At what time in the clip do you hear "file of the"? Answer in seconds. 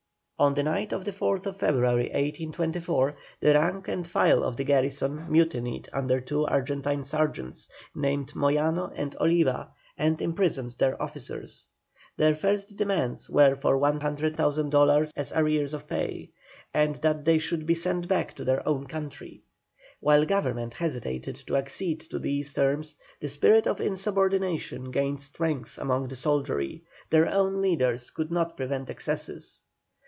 4.07-4.63